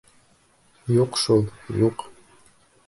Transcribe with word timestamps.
Юҡ 0.95 1.21
шул... 1.25 1.47
юҡ... 1.85 2.09